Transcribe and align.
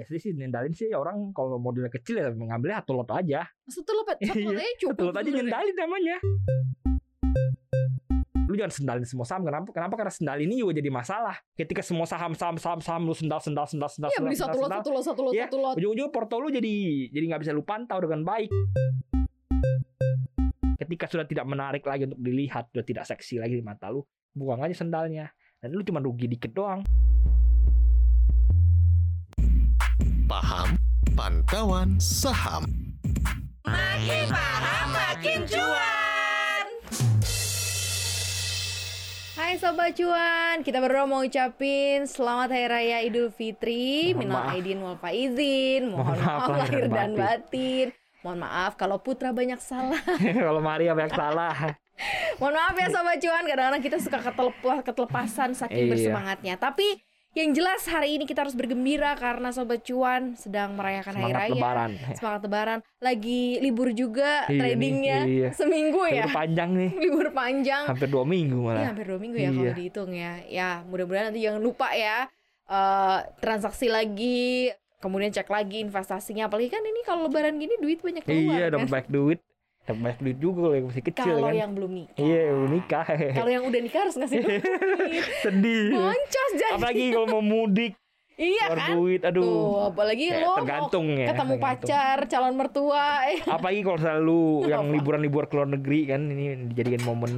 biasanya 0.00 0.20
sih 0.24 0.32
nyendalin 0.32 0.72
sih 0.72 0.88
orang 0.96 1.36
kalau 1.36 1.60
modelnya 1.60 1.92
kecil 1.92 2.16
ya 2.16 2.32
mengambilnya 2.32 2.80
satu 2.80 2.96
lot 2.96 3.12
aja. 3.12 3.44
Satu 3.68 3.92
lot 3.92 4.08
satu 4.08 4.24
Iya, 4.24 4.48
lot 4.48 4.56
aja 4.56 4.72
cukup. 4.80 4.96
Satu 4.96 5.04
lot 5.12 5.16
aja 5.20 5.28
nyendalin 5.28 5.76
namanya. 5.76 6.16
Lu 8.48 8.56
jangan 8.56 8.72
sendalin 8.72 9.04
semua 9.04 9.28
saham. 9.28 9.44
Kenapa? 9.44 9.68
Kenapa? 9.76 9.94
Karena 10.00 10.10
sendal 10.10 10.40
ini 10.40 10.56
juga 10.56 10.80
jadi 10.80 10.88
masalah. 10.88 11.36
Ketika 11.52 11.84
semua 11.84 12.08
saham 12.08 12.32
saham 12.32 12.56
saham 12.56 12.80
saham 12.80 13.04
lu 13.04 13.12
sendal 13.12 13.44
sendal 13.44 13.68
sendal 13.68 13.92
sendal. 13.92 14.08
Iya 14.08 14.20
beli 14.24 14.34
sendal, 14.34 14.56
satu 14.56 14.58
lot, 14.58 14.64
sendal, 14.64 14.80
satu 14.80 14.90
lot, 14.90 15.04
satu 15.04 15.20
lot, 15.20 15.32
Iya, 15.36 15.44
satu 15.46 15.58
lot. 15.60 15.74
Ujung-ujungnya 15.76 16.10
porto 16.10 16.36
lu 16.40 16.48
jadi 16.48 16.74
jadi 17.12 17.24
nggak 17.28 17.40
bisa 17.44 17.52
lu 17.52 17.60
pantau 17.60 18.00
dengan 18.00 18.24
baik. 18.24 18.48
Ketika 20.80 21.04
sudah 21.12 21.28
tidak 21.28 21.44
menarik 21.44 21.84
lagi 21.84 22.08
untuk 22.08 22.24
dilihat, 22.24 22.72
sudah 22.72 22.86
tidak 22.88 23.04
seksi 23.04 23.36
lagi 23.36 23.60
di 23.60 23.62
mata 23.62 23.92
lu, 23.92 24.00
buang 24.32 24.64
aja 24.64 24.80
sendalnya. 24.80 25.28
Dan 25.60 25.76
lu 25.76 25.84
cuma 25.84 26.00
rugi 26.00 26.24
dikit 26.24 26.56
doang. 26.56 26.80
Paham 30.30 30.78
Pantauan 31.18 31.98
Saham. 31.98 32.62
Makin 33.66 34.30
paham 34.30 34.86
makin 34.94 35.42
cuan. 35.42 36.66
Hai 39.34 39.58
Sobat 39.58 39.98
Cuan, 39.98 40.62
kita 40.62 40.78
berdua 40.78 41.10
mau 41.10 41.26
ucapin 41.26 42.06
selamat 42.06 42.54
Hari 42.54 42.66
Raya 42.70 42.98
Idul 43.02 43.34
Fitri, 43.34 44.14
Mohon 44.14 44.22
minal 44.22 44.42
aidin 44.54 44.78
wal 44.78 44.94
faizin, 45.02 45.90
mohon 45.90 46.14
Mohon 46.14 46.22
maaf 46.22 46.38
maaf 46.38 46.50
lahir 46.54 46.62
lahir 46.62 46.84
dan 46.86 46.94
dan 46.94 47.10
batin. 47.18 47.86
Mohon 48.22 48.38
maaf 48.46 48.72
kalau 48.78 49.02
putra 49.02 49.34
banyak 49.34 49.58
salah. 49.58 49.98
Kalau 50.46 50.62
Maria 50.62 50.94
banyak 50.94 51.10
salah. 51.10 51.74
Mohon 52.38 52.54
maaf 52.54 52.74
ya 52.78 52.86
Sobat 52.86 53.18
Cuan, 53.18 53.42
kadang-kadang 53.50 53.82
kita 53.82 53.98
suka 53.98 54.22
ketelepas, 54.22 54.78
ketelepasan 54.86 55.58
saking 55.58 55.90
Iya. 55.90 55.90
bersemangatnya. 55.90 56.54
Tapi 56.54 57.09
yang 57.30 57.54
jelas 57.54 57.86
hari 57.86 58.14
ini 58.14 58.24
kita 58.24 58.42
harus 58.42 58.52
bergembira 58.52 59.14
karena 59.14 59.48
Sobat 59.48 59.80
Cuan 59.80 60.34
sedang 60.34 60.74
merayakan 60.74 61.14
Hari 61.14 61.22
Semangat 61.22 61.38
Raya. 61.40 61.54
lebaran. 61.54 61.90
Semangat 62.12 62.40
lebaran. 62.42 62.78
Lagi 62.98 63.42
libur 63.58 63.88
juga 63.92 64.44
Iya 64.44 64.50
nih, 64.50 64.58
tradingnya 64.58 65.18
iya. 65.24 65.48
seminggu 65.52 66.02
ya. 66.04 66.26
Libur 66.26 66.34
panjang 66.34 66.70
nih. 66.72 66.90
Libur 67.06 67.28
panjang. 67.30 67.82
Hampir 67.86 68.08
dua 68.08 68.24
minggu 68.24 68.58
Iya 68.58 68.66
malah. 68.66 68.86
hampir 68.88 69.06
dua 69.06 69.18
minggu 69.18 69.38
ya 69.38 69.48
kalau 69.48 69.62
Iya. 69.64 69.74
dihitung 69.74 70.10
ya. 70.10 70.32
Ya 70.44 70.68
mudah-mudahan 70.84 71.24
nanti 71.30 71.40
jangan 71.40 71.60
lupa 71.60 71.88
ya 71.92 72.26
eh 72.66 73.18
transaksi 73.38 73.86
lagi, 73.86 74.70
kemudian 74.98 75.30
cek 75.30 75.46
lagi 75.46 75.78
investasinya. 75.80 76.46
Apalagi 76.46 76.66
kan 76.68 76.82
ini 76.82 77.02
kalau 77.02 77.26
lebaran 77.26 77.56
gini 77.56 77.78
duit 77.78 77.98
banyak 77.98 78.22
keluar 78.22 78.58
Iya, 78.58 78.66
kan. 78.66 78.74
dapat 78.76 78.88
banyak 78.90 79.08
duit. 79.08 79.40
Dapat 79.82 79.96
banyak 79.98 80.18
duit 80.20 80.38
juga 80.38 80.58
kalau 80.62 80.74
yang 80.74 80.86
masih 80.86 81.04
kecil 81.04 81.32
Kalau 81.32 81.46
kan. 81.46 81.54
yang 81.56 81.70
belum 81.72 81.90
nikah. 81.92 82.16
Iya, 82.16 82.42
belum 82.50 82.70
nikah. 82.70 83.04
Kalau 83.32 83.50
yang 83.50 83.64
udah 83.64 83.80
nikah 83.80 84.00
harus 84.00 84.16
ngasih 84.16 84.38
duit. 84.44 84.62
Sedih. 85.40 85.84
Boncos 85.90 86.50
jadi. 86.52 86.72
Apalagi 86.72 87.04
kalau 87.10 87.26
mau 87.28 87.42
mudik, 87.42 87.92
iya 88.36 88.64
keluar 88.66 88.78
kan? 88.78 88.90
duit, 88.94 89.20
aduh. 89.22 89.42
Tuh, 89.42 89.78
apalagi 89.88 90.24
Ya, 90.26 90.36
lo 90.36 90.46
mau 90.46 90.56
tergantung 90.58 91.06
ya. 91.10 91.26
ketemu 91.26 91.32
tergantung. 91.50 91.60
pacar, 91.82 92.16
calon 92.26 92.54
mertua. 92.54 93.06
eh. 93.26 93.38
Apalagi 93.42 93.80
kalau 93.82 93.98
selalu 93.98 94.40
yang 94.66 94.84
liburan-liburan 94.90 95.46
ke 95.46 95.54
luar 95.54 95.68
negeri 95.70 96.00
kan 96.06 96.20
ini 96.24 96.44
dijadikan 96.68 97.02
momen 97.02 97.32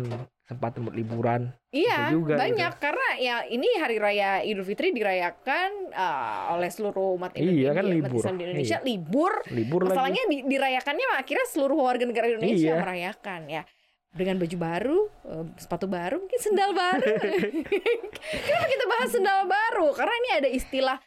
sempat 0.52 0.76
buat 0.76 0.92
liburan. 0.92 1.40
Iya, 1.68 2.08
juga 2.08 2.36
banyak 2.36 2.72
karena 2.76 3.08
ya 3.16 3.36
ini 3.44 3.64
hari 3.76 3.96
raya 3.96 4.40
Idul 4.40 4.62
Fitri 4.62 4.90
dirayakan 4.90 5.70
eh, 5.88 6.52
oleh 6.52 6.68
seluruh 6.68 7.16
umat 7.16 7.32
Iya, 7.32 7.40
Indonesia, 7.42 7.70
kan 7.70 7.82
umat 7.82 7.92
libur. 7.94 8.20
Islam 8.20 8.34
di 8.34 8.44
Indonesia 8.44 8.76
Iya. 8.76 8.84
libur. 8.84 9.32
Libur 9.48 9.80
lagi. 9.82 9.90
Masalahnya 9.92 10.22
di- 10.26 10.44
dirayakannya 10.46 11.06
akhirnya 11.14 11.46
seluruh 11.48 11.78
warga 11.78 12.04
negara 12.04 12.26
Indonesia 12.28 12.70
Iya. 12.70 12.78
merayakan 12.78 13.42
ya 13.46 13.62
dengan 14.12 14.36
baju 14.36 14.56
baru, 14.58 14.98
eh, 15.24 15.44
sepatu 15.56 15.86
baru, 15.86 16.16
mungkin 16.20 16.36
sendal 16.38 16.70
baru. 16.70 17.00
Kenapa 18.44 18.66
kita 18.66 18.84
bahas 18.86 19.08
sendal 19.08 19.40
baru? 19.46 19.88
Karena 19.92 20.14
ini 20.14 20.30
ada 20.34 20.48
istilah 20.50 20.98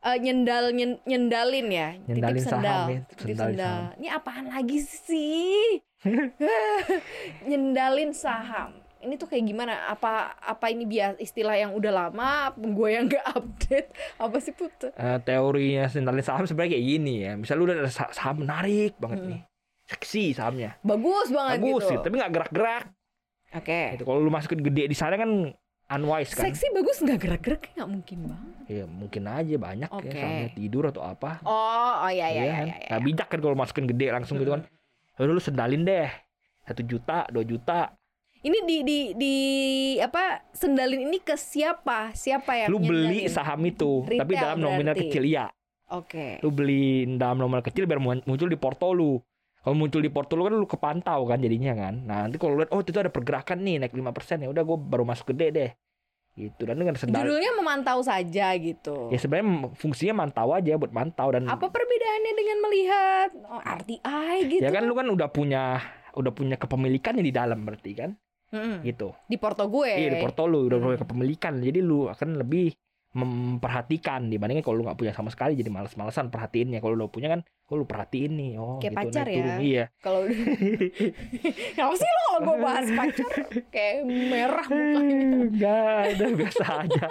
eh, 0.00 0.18
nyendal 0.18 0.68
nyen- 0.70 1.00
nyendalin 1.02 1.68
ya, 1.68 1.96
Nyendalin 2.02 2.32
titip 2.34 2.44
saham 2.46 2.60
sendal, 2.60 2.82
ya, 2.86 3.00
titip 3.06 3.24
sendal 3.26 3.46
sendal. 3.46 3.68
saham. 3.84 3.96
Ini 3.96 4.08
apaan 4.10 4.46
lagi 4.48 4.78
sih? 4.80 5.64
nyendalin 7.48 8.12
saham. 8.12 8.83
Ini 9.04 9.14
tuh 9.14 9.28
kayak 9.28 9.44
gimana? 9.44 9.86
Apa 9.86 10.12
apa 10.34 10.66
ini 10.66 10.82
biasa 10.82 11.16
istilah 11.18 11.54
yang 11.54 11.72
udah 11.72 11.92
lama? 11.92 12.50
Gue 12.54 12.92
yang 12.92 13.04
gak 13.06 13.24
update? 13.30 13.88
Apa 14.16 14.36
sih 14.38 14.50
put? 14.50 14.72
Eh, 14.82 15.18
teorinya 15.20 15.84
sendalin 15.86 16.20
saham 16.20 16.44
sebenarnya 16.44 16.74
kayak 16.74 16.86
gini 16.88 17.14
ya. 17.20 17.32
Misal 17.34 17.56
lu 17.56 17.64
udah 17.64 17.76
ada 17.78 17.88
sa- 17.88 18.10
saham 18.10 18.42
menarik 18.42 18.96
banget 18.96 19.20
Hmm. 19.20 19.30
nih. 19.30 19.40
Seksi 19.84 20.32
sahamnya. 20.32 20.80
Bagus 20.80 21.28
banget 21.28 21.60
Bagus 21.60 21.72
gitu. 21.78 21.88
sih, 21.92 21.96
tapi 22.00 22.14
nggak 22.16 22.32
gerak-gerak. 22.32 22.84
Oke. 23.52 23.82
Itu 23.94 24.02
kalau 24.02 24.18
lu 24.18 24.28
masukin 24.28 24.60
gede 24.60 24.88
di 24.88 24.96
sana 24.96 25.14
kan 25.14 25.52
unwise 25.86 26.32
kan. 26.32 26.48
Seksi 26.48 26.72
bagus 26.72 26.96
nggak 26.98 27.18
gerak-gerak 27.20 27.62
nggak 27.70 27.86
mungkin 27.86 28.18
banget. 28.26 28.52
Ya 28.66 28.84
mungkin 28.84 29.22
aja 29.24 29.54
banyak 29.54 29.90
Oke. 29.92 30.08
ya 30.08 30.12
sahamnya 30.16 30.50
tidur 30.50 30.84
atau 30.88 31.04
apa. 31.04 31.44
Oh, 31.44 31.52
oh 32.00 32.10
iya 32.10 32.26
iya 32.26 32.32
Iya 32.32 32.40
iya. 32.42 32.54
kan? 32.54 32.66
iya, 32.66 32.88
Nah, 32.88 32.98
bijak 32.98 33.28
kan 33.28 33.38
kalau 33.38 33.52
masukin 33.54 33.84
gede 33.84 34.08
langsung 34.08 34.40
gitu 34.40 34.50
kan. 34.50 34.64
Lalu 35.14 35.30
lu 35.30 35.42
sendalin 35.42 35.84
deh. 35.84 36.08
Satu 36.64 36.80
juta, 36.82 37.28
dua 37.28 37.44
juta. 37.44 37.92
Ini 38.44 38.58
di 38.60 38.76
di 38.84 38.98
di 39.16 39.34
apa 39.96 40.44
sendalin 40.52 41.08
ini 41.08 41.16
ke 41.16 41.32
siapa? 41.32 42.12
Siapa 42.12 42.52
yang 42.60 42.68
Lu 42.68 42.76
beli 42.76 43.24
nyendalin? 43.24 43.32
saham 43.32 43.60
itu, 43.64 44.04
tapi 44.04 44.36
Retail 44.36 44.44
dalam 44.44 44.58
nominal 44.60 44.92
berarti. 44.92 45.08
kecil 45.08 45.24
iya. 45.24 45.48
Oke. 45.88 46.44
Lu 46.44 46.52
beli 46.52 47.08
dalam 47.16 47.40
nominal 47.40 47.64
kecil 47.64 47.88
biar 47.88 47.96
mun- 47.98 48.20
muncul 48.22 48.44
di 48.44 48.60
porto 48.60 48.92
lu. 48.92 49.16
Kalau 49.64 49.72
muncul 49.72 50.04
di 50.04 50.12
porto 50.12 50.36
lu 50.36 50.44
kan 50.44 50.52
lu 50.54 50.68
kepantau 50.68 51.24
kan 51.24 51.40
jadinya 51.40 51.72
kan. 51.72 52.04
Nah, 52.04 52.28
nanti 52.28 52.36
kalau 52.36 52.60
lihat 52.60 52.68
oh 52.68 52.84
itu 52.84 52.92
ada 52.92 53.08
pergerakan 53.08 53.64
nih 53.64 53.80
naik 53.80 53.96
5% 53.96 54.44
ya 54.44 54.52
udah 54.52 54.60
gua 54.60 54.76
baru 54.76 55.08
masuk 55.08 55.32
gede 55.32 55.46
deh. 55.48 55.70
Gitu 56.36 56.68
dan 56.68 56.76
dengan 56.76 57.00
sendal. 57.00 57.24
Judulnya 57.24 57.56
memantau 57.56 58.04
saja 58.04 58.52
gitu. 58.60 59.08
Ya 59.08 59.16
sebenarnya 59.16 59.72
fungsinya 59.72 60.20
mantau 60.20 60.52
aja 60.52 60.76
buat 60.76 60.92
mantau 60.92 61.32
dan 61.32 61.48
Apa 61.48 61.72
perbedaannya 61.72 62.32
dengan 62.34 62.58
melihat 62.60 63.28
oh, 63.46 63.62
RTI 63.62 64.36
gitu? 64.50 64.60
ya 64.60 64.68
kan 64.68 64.84
lu 64.84 64.92
kan 64.92 65.08
udah 65.08 65.32
punya 65.32 65.80
udah 66.12 66.32
punya 66.34 66.60
kepemilikannya 66.60 67.24
di 67.24 67.32
dalam 67.32 67.64
berarti 67.64 67.92
kan 67.96 68.10
Mm-mm. 68.54 68.78
gitu. 68.82 69.10
Di 69.24 69.36
porto 69.36 69.66
gue. 69.66 69.90
Iya 69.90 70.08
di 70.08 70.18
porto 70.20 70.46
lu 70.46 70.64
udah 70.64 70.78
punya 70.78 70.96
kepemilikan 70.96 71.58
jadi 71.58 71.80
lu 71.80 72.06
akan 72.06 72.38
lebih 72.38 72.70
memperhatikan 73.14 74.26
dibandingin 74.26 74.58
kalau 74.60 74.76
lu 74.76 74.84
nggak 74.84 74.96
punya 74.96 75.10
sama 75.10 75.30
sekali 75.30 75.54
jadi 75.54 75.66
males-malesan 75.68 76.28
perhatiinnya 76.28 76.78
kalau 76.78 76.94
lu 76.94 77.06
punya 77.06 77.30
kan 77.30 77.40
oh 77.64 77.76
lu 77.76 77.84
perhatiin 77.84 78.32
nih 78.32 78.50
oh 78.56 78.76
Kayak 78.76 78.90
gitu, 78.90 78.98
pacar 78.98 79.24
naik 79.24 79.36
turun. 79.36 79.46
ya. 79.46 79.56
iya 79.60 79.84
Kalau 79.96 80.20
Kenapa 81.74 81.94
sih 81.94 82.06
lo 82.06 82.20
kalau 82.24 82.40
gue 82.42 82.56
bahas 82.60 82.86
pacar 82.88 83.30
kayak 83.68 83.94
merah 84.02 84.66
mukanya? 84.66 85.16
enggak 85.40 86.02
udah 86.12 86.28
biasa 86.34 86.64
aja 86.80 87.06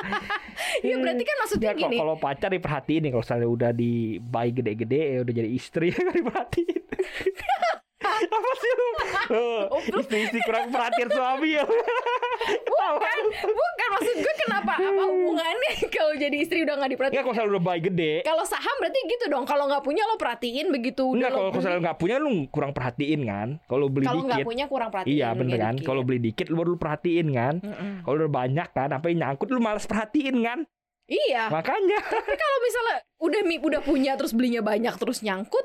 Iya 0.82 0.96
berarti 1.02 1.24
kan 1.24 1.36
maksudnya 1.40 1.64
Ya, 1.64 1.74
kalau- 1.74 1.84
gini. 1.88 1.98
kalau 1.98 2.16
pacar 2.18 2.50
diperhatiin 2.52 3.02
nih 3.02 3.12
kalau 3.12 3.24
misalnya 3.24 3.48
udah 3.50 3.72
di 3.72 3.92
bayi 4.20 4.52
gede-gede 4.52 5.02
ya 5.08 5.20
udah 5.22 5.34
jadi 5.34 5.50
istri 5.50 5.88
nggak 5.90 6.18
diperhatiin 6.20 6.82
apa 8.38 8.52
sih 8.60 8.72
lu? 8.74 8.90
Oh, 9.34 9.80
istri-istri 10.02 10.40
kurang 10.46 10.70
perhatian 10.70 11.10
suami 11.10 11.58
ya? 11.58 11.66
Bukan, 12.74 13.20
bukan. 13.46 13.88
Maksud 13.96 14.16
gue 14.20 14.36
kenapa? 14.44 14.74
Apa 14.76 15.04
hubungannya? 15.08 15.72
Kalau 15.96 16.14
jadi 16.18 16.36
istri 16.36 16.66
udah 16.66 16.76
nggak 16.76 16.92
diperhatiin? 16.98 17.14
Enggak 17.16 17.24
kalau 17.24 17.36
misalnya 17.38 17.52
udah 17.56 17.64
bayi 17.64 17.82
gede. 17.82 18.14
Kalau 18.26 18.44
saham 18.44 18.76
berarti 18.82 19.00
gitu 19.08 19.26
dong. 19.32 19.46
Kalau 19.48 19.64
nggak 19.70 19.84
punya 19.86 20.04
lo 20.10 20.16
perhatiin 20.20 20.68
begitu. 20.74 21.06
Enggak 21.16 21.32
kalau 21.32 21.50
misalnya 21.54 21.80
nggak 21.90 21.98
punya 22.02 22.16
lu 22.20 22.32
kurang 22.52 22.72
perhatiin 22.76 23.22
kan? 23.24 23.48
Kalau 23.70 23.86
beli 23.88 24.06
Kalau 24.06 24.22
nggak 24.28 24.40
dikit. 24.44 24.50
punya 24.50 24.66
kurang 24.68 24.90
perhatiin. 24.92 25.16
Iya 25.16 25.30
bener 25.38 25.58
kan? 25.62 25.74
dikit. 25.78 25.88
Kalau 25.88 26.02
beli 26.04 26.20
dikit 26.20 26.46
lu 26.52 26.56
baru 26.60 26.70
lu 26.76 26.78
perhatiin 26.82 27.28
kan. 27.32 27.56
Kalau 28.04 28.16
udah 28.20 28.32
banyak 28.32 28.68
kan 28.74 28.90
Apa 28.92 29.06
yang 29.08 29.18
nyangkut 29.24 29.48
lu 29.48 29.62
malas 29.64 29.86
perhatiin 29.88 30.36
kan? 30.44 30.60
Iya. 31.08 31.52
Makanya. 31.52 32.00
Tapi 32.00 32.34
kalau 32.36 32.58
misalnya 32.64 32.96
udah 33.24 33.42
udah 33.64 33.82
punya 33.84 34.12
terus 34.20 34.32
belinya 34.36 34.60
banyak 34.64 34.96
terus 35.00 35.20
nyangkut, 35.24 35.64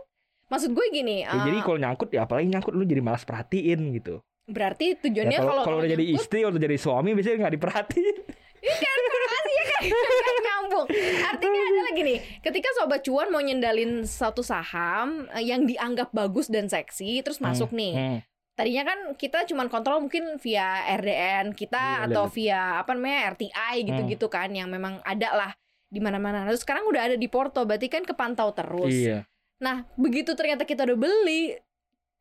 maksud 0.48 0.72
gue 0.72 0.86
gini. 0.90 1.22
ya, 1.22 1.30
eh, 1.30 1.44
Jadi 1.44 1.58
kalau 1.60 1.78
nyangkut 1.78 2.08
ya 2.08 2.24
apalagi 2.24 2.48
nyangkut 2.48 2.72
lu 2.72 2.82
jadi 2.82 3.00
malas 3.00 3.22
perhatiin 3.22 3.80
gitu 3.94 4.20
berarti 4.44 4.86
Ya, 4.90 4.98
tujuannya 4.98 5.38
kalau 5.38 5.52
kalau 5.52 5.64
kalau 5.64 5.78
udah 5.78 5.90
jadi 5.92 6.04
istri 6.08 6.40
atau 6.40 6.56
jadi 6.56 6.76
suami 6.76 7.12
biasanya 7.12 7.36
nggak 7.44 7.54
diperhatiin 7.54 8.16
Makasih 8.58 9.54
ya 9.54 9.64
kan 9.64 9.80
Nggak 10.18 10.38
nyambung 10.42 10.86
Artinya 11.22 11.60
adalah 11.62 11.92
gini 11.94 12.14
Ketika 12.42 12.68
Sobat 12.74 13.00
Cuan 13.02 13.28
mau 13.28 13.38
nyendalin 13.38 14.02
satu 14.02 14.42
saham 14.42 15.30
eh, 15.30 15.44
Yang 15.44 15.76
dianggap 15.76 16.10
bagus 16.10 16.50
dan 16.50 16.66
seksi 16.66 17.22
Terus 17.22 17.38
masuk 17.38 17.70
nih 17.70 17.94
Hmm. 17.94 18.18
Tadinya 18.58 18.82
kan 18.84 18.98
kita 19.14 19.46
cuman 19.46 19.70
kontrol 19.70 20.02
mungkin 20.02 20.34
via 20.42 20.82
RDN 20.90 21.54
kita 21.54 21.78
Iya, 21.78 22.04
Atau 22.10 22.26
lihat. 22.26 22.34
via 22.34 22.60
apa 22.82 22.90
namanya 22.90 23.30
RTI 23.30 23.86
gitu-gitu 23.86 24.26
kan 24.26 24.50
Yang 24.50 24.68
memang 24.68 24.94
ada 25.06 25.28
lah 25.30 25.50
di 25.86 26.02
mana-mana. 26.02 26.44
Terus 26.44 26.66
sekarang 26.66 26.84
udah 26.84 27.00
ada 27.00 27.16
di 27.16 27.28
Porto, 27.30 27.62
berarti 27.62 27.86
kan 27.86 28.02
kepantau 28.02 28.52
terus. 28.52 28.92
Iya 28.92 29.24
Nah, 29.58 29.86
begitu 29.98 30.34
ternyata 30.38 30.62
kita 30.62 30.86
udah 30.86 30.98
beli, 30.98 31.58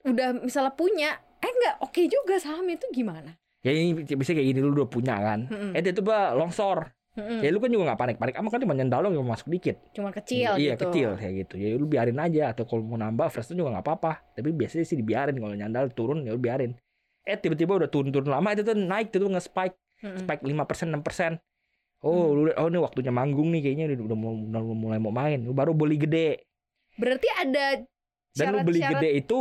udah 0.06 0.42
misalnya 0.42 0.74
punya, 0.74 1.10
eh 1.38 1.52
nggak 1.52 1.76
oke 1.86 2.02
juga 2.10 2.42
saham 2.42 2.66
itu 2.66 2.86
gimana? 2.90 3.38
Ya 3.62 3.74
ini 3.74 3.94
bisa 3.94 4.32
kayak 4.32 4.48
gini 4.54 4.60
lu 4.62 4.72
udah 4.72 4.88
punya 4.88 5.18
kan 5.18 5.50
Mm-mm. 5.50 5.74
Eh 5.74 5.82
itu 5.82 6.00
bah 6.00 6.32
longsor 6.38 6.94
Mm-mm. 7.18 7.42
Ya 7.42 7.50
lu 7.50 7.58
kan 7.58 7.74
juga 7.74 7.90
gak 7.90 8.00
panik-panik 8.00 8.38
Amat 8.38 8.54
kan 8.54 8.62
cuma 8.62 8.78
nyendal 8.78 9.02
dong 9.02 9.18
yang 9.18 9.26
masuk 9.26 9.50
dikit 9.50 9.82
Cuma 9.92 10.14
kecil 10.14 10.54
Iya 10.56 10.78
gitu. 10.78 10.88
kecil 10.88 11.10
kayak 11.18 11.34
gitu 11.44 11.54
Ya 11.58 11.74
lu 11.74 11.90
biarin 11.90 12.22
aja 12.22 12.54
Atau 12.54 12.70
kalau 12.70 12.86
mau 12.86 12.96
nambah 12.96 13.28
fresh 13.34 13.50
juga 13.52 13.74
gak 13.74 13.84
apa-apa 13.84 14.38
Tapi 14.38 14.54
biasanya 14.54 14.86
sih 14.86 14.96
dibiarin 14.96 15.42
Kalau 15.42 15.58
nyandal 15.58 15.90
turun 15.92 16.22
ya 16.22 16.38
lu 16.38 16.40
biarin 16.40 16.78
Eh 17.26 17.36
tiba-tiba 17.36 17.82
udah 17.82 17.90
turun-turun 17.90 18.30
lama 18.30 18.54
Itu 18.54 18.62
tuh 18.62 18.78
naik 18.78 19.10
itu 19.10 19.18
tuh 19.18 19.30
nge-spike 19.34 19.76
Mm-mm. 20.06 20.20
Spike 20.24 20.42
5% 20.46 20.94
6% 20.94 21.42
Oh, 22.06 22.30
Hmm. 22.30 22.46
lu 22.46 22.50
oh 22.54 22.68
ini 22.70 22.78
waktunya 22.78 23.10
manggung 23.10 23.50
nih 23.50 23.66
kayaknya 23.66 23.86
udah, 23.90 24.06
udah, 24.06 24.18
udah 24.54 24.62
mulai 24.70 25.00
mau 25.02 25.10
main. 25.10 25.42
Lu 25.42 25.58
baru 25.58 25.74
beli 25.74 25.98
gede. 25.98 26.46
Berarti 26.98 27.28
ada 27.32 27.66
Dan 28.34 28.46
lu 28.54 28.60
beli 28.62 28.82
gede 28.82 29.10
itu 29.16 29.40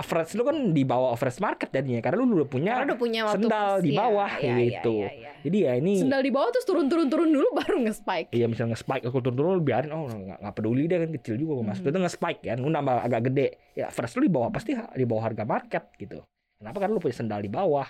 average 0.00 0.32
lu 0.32 0.48
kan 0.48 0.56
di 0.72 0.80
bawah 0.80 1.12
average 1.12 1.44
market 1.44 1.68
jadinya 1.68 2.00
karena 2.00 2.24
lu 2.24 2.32
udah 2.32 2.48
punya. 2.48 2.72
Karena 2.72 2.88
udah 2.88 3.00
punya 3.00 3.20
waktu 3.28 3.36
sendal 3.44 3.68
pas- 3.70 3.84
di 3.84 3.90
bawah, 3.92 4.30
iya, 4.40 4.54
gitu. 4.56 4.96
iya, 4.96 5.10
iya, 5.12 5.12
iya. 5.12 5.30
Jadi 5.40 5.58
ya 5.60 5.72
ini 5.76 5.92
Sendal 6.00 6.20
di 6.20 6.32
bawah 6.32 6.48
terus 6.48 6.64
turun-turun-turun 6.64 7.28
dulu 7.28 7.48
baru 7.52 7.76
nge-spike. 7.84 8.28
Iya 8.32 8.46
misalnya 8.48 8.72
nge-spike 8.72 9.04
aku 9.04 9.18
turun-turun 9.20 9.50
lu 9.56 9.62
biarin 9.62 9.92
oh 9.92 10.08
nggak 10.08 10.38
nggak 10.40 10.54
peduli 10.56 10.82
deh 10.84 10.98
kan 10.98 11.10
kecil 11.12 11.34
juga 11.36 11.52
gue 11.54 11.66
masuk 11.66 11.82
Mhm. 11.84 11.90
itu 11.90 11.98
nge-spike 12.00 12.40
kan 12.42 12.58
lu 12.58 12.68
nambah 12.70 12.96
agak 12.96 13.20
gede 13.28 13.46
ya 13.74 13.86
first 13.88 14.16
lu 14.16 14.24
di 14.24 14.32
bawah 14.32 14.48
pasti 14.48 14.72
di 14.72 15.04
bawah 15.04 15.22
harga 15.22 15.44
market 15.44 15.84
gitu 15.96 16.24
kenapa 16.56 16.78
kan 16.78 16.88
lu 16.88 16.96
punya 16.96 17.16
sendal 17.16 17.40
di 17.40 17.48
bawah 17.48 17.88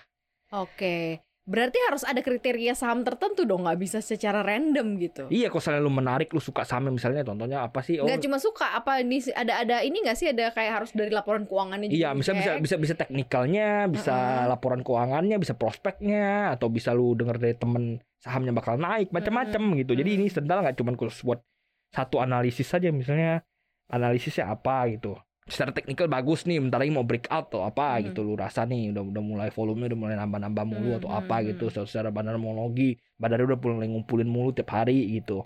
Oke. 0.53 1.23
Berarti 1.51 1.79
harus 1.91 2.07
ada 2.07 2.23
kriteria 2.23 2.79
saham 2.79 3.03
tertentu 3.03 3.43
dong, 3.43 3.67
nggak 3.67 3.79
bisa 3.83 3.99
secara 3.99 4.47
random 4.47 4.95
gitu. 5.03 5.27
iya 5.35 5.51
kalau 5.51 5.59
misalnya 5.59 5.83
lu 5.83 5.91
menarik 5.91 6.29
lu 6.31 6.39
suka 6.39 6.63
saham 6.63 6.95
misalnya 6.95 7.27
contohnya 7.27 7.67
apa 7.67 7.83
sih 7.83 7.99
oh 7.99 8.07
Nggak 8.07 8.23
cuma 8.23 8.39
suka, 8.39 8.71
apa 8.79 9.03
ini 9.03 9.19
ada 9.35 9.67
ada 9.67 9.77
ini 9.83 9.99
nggak 10.07 10.15
sih 10.15 10.31
ada 10.31 10.55
kayak 10.55 10.73
harus 10.79 10.91
dari 10.95 11.11
laporan 11.11 11.51
keuangannya 11.51 11.91
juga 11.91 11.99
Iya, 11.99 12.09
bisa 12.15 12.31
bisa 12.39 12.51
bisa 12.63 12.77
bisa 12.79 12.95
teknikalnya, 12.95 13.91
bisa 13.91 14.15
Mm-mm. 14.15 14.47
laporan 14.47 14.81
keuangannya, 14.87 15.37
bisa 15.43 15.59
prospeknya, 15.59 16.55
atau 16.55 16.71
bisa 16.71 16.95
lu 16.95 17.19
denger 17.19 17.37
dari 17.43 17.59
temen 17.59 17.99
sahamnya 18.23 18.55
bakal 18.55 18.79
naik, 18.79 19.11
macam-macam 19.11 19.63
gitu. 19.83 19.93
Jadi 19.99 20.11
ini 20.21 20.31
sendal 20.31 20.63
nggak 20.63 20.79
cuma 20.79 20.95
khusus 20.95 21.27
buat 21.27 21.43
satu 21.91 22.23
analisis 22.23 22.71
saja, 22.71 22.95
misalnya 22.95 23.43
analisisnya 23.91 24.47
apa 24.47 24.87
gitu. 24.93 25.19
Secara 25.51 25.75
teknikal 25.75 26.07
bagus 26.07 26.47
nih, 26.47 26.63
bentar 26.63 26.79
lagi 26.79 26.95
mau 26.95 27.03
breakout 27.03 27.51
atau 27.51 27.67
apa 27.67 27.99
Mm. 27.99 28.03
gitu 28.11 28.23
lu 28.23 28.39
rasa 28.39 28.63
nih 28.63 28.95
udah 28.95 29.03
udah 29.03 29.23
mulai 29.23 29.49
volume 29.51 29.91
udah 29.91 29.99
mulai 29.99 30.17
nambah-nambah 30.17 30.65
mulu 30.65 30.89
Mm, 30.95 30.99
atau 31.03 31.11
mm, 31.11 31.19
apa 31.19 31.37
gitu. 31.43 31.65
Secara, 31.69 31.87
secara 31.91 32.09
bandarmologi, 32.15 32.91
badannya 33.19 33.51
udah 33.51 33.59
mulai 33.59 33.89
ngumpulin 33.91 34.31
mulu 34.31 34.55
tiap 34.55 34.71
hari 34.71 35.19
gitu. 35.19 35.43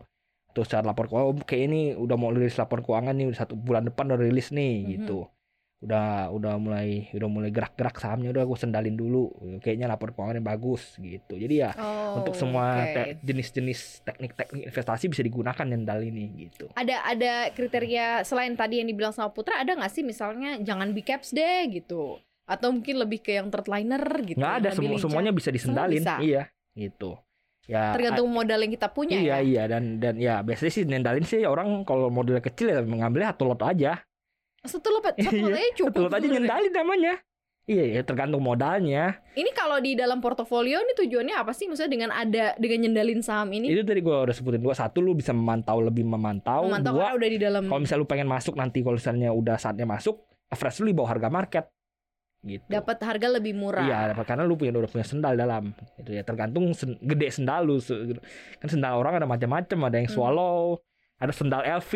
Atau 0.52 0.62
secara 0.62 0.92
lapor 0.92 1.08
keuangan, 1.08 1.28
oh, 1.32 1.42
kayak 1.42 1.62
ini 1.66 1.80
udah 1.96 2.14
mau 2.14 2.30
rilis 2.30 2.54
lapor 2.54 2.84
keuangan 2.84 3.16
nih, 3.16 3.26
udah 3.32 3.38
satu 3.42 3.56
bulan 3.56 3.88
depan 3.88 4.12
udah 4.12 4.20
rilis 4.20 4.52
nih 4.52 4.74
Mhm. 4.78 4.88
gitu 5.00 5.18
udah 5.84 6.32
udah 6.32 6.54
mulai 6.56 7.12
udah 7.12 7.28
mulai 7.28 7.48
gerak-gerak 7.48 7.96
sahamnya 7.96 8.32
udah 8.32 8.42
gue 8.42 8.58
sendalin 8.58 8.96
dulu. 8.96 9.28
Kayaknya 9.60 9.86
lapor 9.86 10.10
keuangannya 10.10 10.40
bagus 10.40 10.96
gitu. 10.96 11.36
Jadi 11.36 11.54
ya 11.60 11.70
Oh, 11.76 12.18
untuk 12.18 12.32
semua 12.32 12.80
oke. 12.80 12.92
te- 12.92 13.20
jenis-jenis 13.22 14.00
teknik-teknik 14.02 14.62
investasi 14.68 15.06
bisa 15.06 15.20
digunakan 15.20 15.62
nyendal 15.62 16.00
ini 16.00 16.48
gitu. 16.48 16.72
Ada 16.72 17.04
ada 17.04 17.32
kriteria 17.52 18.24
selain 18.24 18.56
tadi 18.56 18.80
yang 18.80 18.88
dibilang 18.88 19.12
sama 19.12 19.28
Putra 19.28 19.60
ada 19.60 19.76
nggak 19.76 19.92
sih 19.92 20.00
misalnya 20.00 20.56
jangan 20.58 20.90
big 20.90 21.04
caps 21.04 21.30
deh 21.30 21.68
gitu. 21.68 22.16
Atau 22.44 22.72
mungkin 22.72 23.00
lebih 23.00 23.20
ke 23.20 23.36
yang 23.36 23.48
third 23.48 23.68
liner 23.68 24.00
gitu 24.24 24.40
nggak 24.40 24.54
ada 24.60 24.68
yang 24.72 24.76
semua 24.76 24.90
lebih 24.92 25.04
semuanya 25.04 25.32
bisa 25.32 25.48
disendalin. 25.52 26.00
bisa? 26.00 26.16
iya 26.20 26.42
gitu. 26.72 27.16
Ya 27.64 27.96
tergantung 27.96 28.28
modal 28.28 28.60
yang 28.60 28.72
kita 28.72 28.92
punya 28.92 29.16
iya 29.16 29.36
ya. 29.36 29.38
iya 29.40 29.62
dan 29.64 29.96
dan 29.96 30.20
ya 30.20 30.44
biasanya 30.44 30.68
sih 30.68 30.84
nyendalin 30.84 31.24
sih 31.24 31.48
orang 31.48 31.80
kalau 31.82 32.12
model 32.12 32.36
kecil 32.40 32.68
ya 32.68 32.84
mengambilnya 32.84 33.32
satu 33.32 33.48
lot 33.48 33.64
aja 33.64 34.04
Iya, 34.64 35.30
lot 35.44 35.52
aja 35.52 35.70
cukup 35.76 35.92
satu 35.92 36.00
lot 36.02 36.14
aja 36.14 36.26
nyendalin 36.26 36.72
namanya. 36.72 37.14
Iya 37.64 37.84
ya 37.90 38.00
tergantung 38.04 38.44
modalnya. 38.44 39.24
Ini 39.32 39.48
kalau 39.52 39.80
di 39.80 39.96
dalam 39.96 40.20
portofolio 40.20 40.80
ini 40.80 40.92
tujuannya 40.94 41.32
apa 41.32 41.52
sih? 41.52 41.64
Maksudnya 41.64 41.88
dengan 41.88 42.10
ada 42.12 42.52
dengan 42.54 42.84
nyendalin 42.84 43.24
saham 43.24 43.48
ini? 43.52 43.72
Itu 43.72 43.80
tadi 43.82 44.00
gua 44.00 44.20
udah 44.22 44.36
sebutin 44.36 44.60
dua 44.60 44.76
satu 44.76 45.00
lu 45.00 45.16
bisa 45.16 45.32
memantau 45.32 45.80
lebih 45.80 46.04
memantau 46.04 46.68
memantau 46.68 46.92
dua 46.92 47.16
udah 47.16 47.24
di 47.24 47.40
dalam. 47.40 47.64
kalau 47.64 47.80
misalnya 47.80 48.04
lu 48.04 48.08
pengen 48.08 48.28
masuk 48.28 48.54
nanti 48.54 48.84
kalau 48.84 49.00
misalnya 49.00 49.32
udah 49.32 49.56
saatnya 49.56 49.88
masuk 49.88 50.20
average 50.48 50.76
lu 50.80 50.92
di 50.92 50.96
bawah 50.96 51.10
harga 51.10 51.28
market. 51.28 51.64
Gitu. 52.44 52.68
Dapat 52.68 53.00
harga 53.00 53.28
lebih 53.32 53.56
murah. 53.56 53.80
Iya 53.80 54.12
dapat 54.12 54.24
karena 54.28 54.44
lu 54.44 54.60
punya 54.60 54.76
udah 54.76 54.92
punya 54.92 55.06
sendal 55.08 55.32
dalam. 55.32 55.72
Itu 55.96 56.12
ya 56.12 56.20
tergantung 56.20 56.76
sen- 56.76 57.00
gede 57.00 57.32
sendal 57.32 57.64
lu 57.64 57.80
Se- 57.80 58.20
kan 58.60 58.68
sendal 58.68 59.00
orang 59.00 59.16
ada 59.16 59.24
macam-macam 59.24 59.88
ada 59.88 59.96
yang 59.96 60.08
Hmm. 60.12 60.16
swallow 60.20 60.84
ada 61.16 61.32
sendal 61.32 61.64
LV 61.64 61.92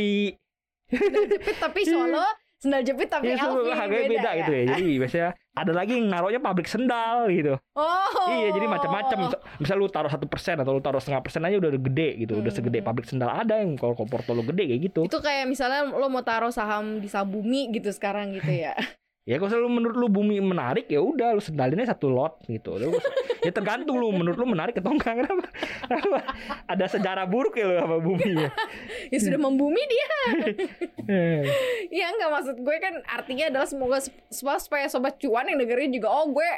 jepit 0.88 1.56
tapi 1.60 1.84
solo 1.92 2.24
sendal 2.58 2.82
jepit 2.82 3.06
tapi 3.06 3.31
Iya, 3.31 3.38
LV 3.40 3.70
harganya 3.70 4.08
beda, 4.08 4.31
gitu 4.37 4.50
ya. 4.50 4.62
Jadi 4.69 4.84
biasanya 4.99 5.28
ada 5.55 5.72
lagi 5.72 5.93
yang 5.94 6.06
naruhnya 6.06 6.38
pabrik 6.38 6.66
sendal 6.66 7.26
gitu. 7.28 7.55
oh 7.72 8.26
Iya, 8.28 8.50
jadi 8.52 8.66
macam-macam. 8.66 9.16
Misal, 9.20 9.38
misal 9.58 9.76
lu 9.76 9.87
taruh 9.87 10.06
satu 10.08 10.26
persen 10.26 10.55
atau 10.56 10.70
lu 10.70 10.78
taruh 10.78 10.99
setengah 10.99 11.22
persen 11.22 11.40
aja 11.40 11.55
udah 11.56 11.70
gede 11.72 12.08
gitu, 12.19 12.34
udah 12.37 12.46
Hmm. 12.46 12.58
segede 12.58 12.78
pabrik 12.81 13.06
sendal 13.06 13.31
ada 13.31 13.55
yang 13.56 13.75
kalau 13.75 13.94
kalau 13.94 14.06
porto 14.06 14.31
lu 14.32 14.43
gede 14.44 14.64
kayak 14.66 14.82
gitu. 14.84 15.00
itu 15.05 15.19
kayak 15.19 15.46
misalnya 15.46 15.87
lo 15.88 16.06
mau 16.06 16.20
taruh 16.20 16.50
saham 16.50 16.99
di 16.99 17.06
saham 17.06 17.28
bumi 17.28 17.70
gitu 17.72 17.88
sekarang 17.88 18.31
gitu 18.32 18.50
ya 18.50 18.75
Ya 19.28 19.36
kalau 19.36 19.52
selalu 19.52 19.69
menurut 19.69 19.96
lu 20.00 20.08
bumi 20.08 20.40
menarik 20.40 20.88
ya 20.88 21.04
udah 21.04 21.36
lu 21.36 21.42
sendalinnya 21.44 21.84
satu 21.84 22.08
lot 22.08 22.40
gitu. 22.48 22.80
Lu- 22.80 22.96
ya 23.44 23.52
tergantung 23.52 24.00
lu 24.00 24.08
menurut 24.08 24.40
lu 24.40 24.48
menarik 24.48 24.80
atau 24.80 24.88
enggak 24.88 25.12
kenapa? 25.20 25.44
Kenapa? 25.84 26.19
Ada 26.64 26.96
sejarah 26.96 27.28
buruk 27.28 27.60
ya 27.60 27.69
lu 27.69 27.76
sama 27.76 28.00
bumi 28.00 28.40
ya. 28.40 28.48
ya 29.12 29.19
sudah 29.20 29.36
membumi 29.36 29.84
dia 29.84 30.08
ya 32.00 32.06
enggak 32.08 32.30
maksud 32.32 32.56
gue 32.56 32.76
kan 32.80 32.94
artinya 33.04 33.52
adalah 33.52 33.69
semoga 33.69 34.00
supaya 34.32 34.88
sobat 34.88 35.20
cuan 35.20 35.44
yang 35.44 35.60
dengerin 35.60 35.92
juga 35.92 36.08
oh 36.08 36.32
gue 36.32 36.48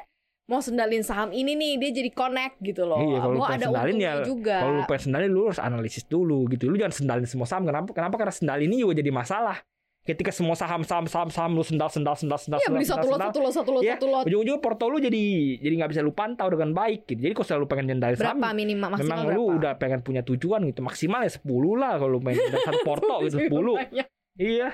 mau 0.46 0.58
sendalin 0.58 1.06
saham 1.06 1.30
ini 1.30 1.54
nih 1.54 1.72
dia 1.78 1.90
jadi 2.02 2.10
connect 2.10 2.58
gitu 2.58 2.82
loh 2.82 2.98
Iya, 2.98 3.18
kalau 3.22 3.34
lu 3.34 3.40
pengen 3.46 3.54
ada 3.54 3.66
sendalin 3.70 3.96
ya, 3.98 4.12
juga 4.26 4.56
Kalau 4.58 4.72
lu 4.74 4.82
pengen 4.86 5.02
sendalin 5.06 5.30
lu 5.30 5.40
harus 5.46 5.60
analisis 5.62 6.04
dulu 6.06 6.38
gitu. 6.50 6.66
Lu 6.66 6.74
jangan 6.74 6.94
sendalin 6.94 7.26
semua 7.26 7.46
saham. 7.46 7.62
Kenapa? 7.62 7.94
Kenapa? 7.94 8.14
Karena 8.18 8.34
sendal 8.34 8.58
ini 8.58 8.82
juga 8.82 8.98
jadi 8.98 9.14
masalah. 9.14 9.62
Ketika 10.10 10.30
semua 10.30 10.52
saham 10.52 10.82
saham 10.82 11.06
saham 11.06 11.28
saham 11.28 11.50
lu 11.52 11.62
sendal 11.62 11.86
sendal 11.86 12.14
sendal 12.14 12.34
sendal 12.36 12.58
beli 12.64 12.82
sendal, 12.82 12.98
satu 12.98 13.06
lot 13.06 13.16
sendal, 13.16 13.28
satu 13.28 13.40
lot 13.40 13.52
satu 13.52 13.70
lot 13.70 13.82
Iya, 13.82 13.94
satu 13.94 14.06
lot. 14.06 14.24
ujung-ujungnya 14.24 14.58
porto 14.58 14.84
lu 14.86 14.98
jadi 14.98 15.22
jadi 15.56 15.74
nggak 15.76 15.90
bisa 15.90 16.00
lu 16.00 16.10
pantau 16.10 16.48
dengan 16.48 16.70
baik 16.70 17.06
gitu. 17.06 17.20
Jadi 17.20 17.32
kalau 17.32 17.46
selalu 17.46 17.66
pengen 17.66 17.84
nyendalin 17.88 18.16
saham 18.16 18.36
berapa 18.36 18.50
minimal? 18.52 18.88
Maksimal 18.90 19.06
memang 19.06 19.20
berapa? 19.24 19.38
lu 19.38 19.44
udah 19.56 19.72
pengen 19.76 20.00
punya 20.00 20.22
tujuan 20.22 20.60
gitu. 20.64 20.80
Maksimal 20.80 21.20
ya 21.20 21.30
10 21.30 21.46
lah 21.76 21.92
kalau 21.96 22.10
lu 22.10 22.20
main 22.20 22.34
satu 22.34 22.80
porto 22.82 23.14
gitu 23.24 23.36
10 23.38 23.48
Banyak. 23.48 24.06
iya. 24.36 24.68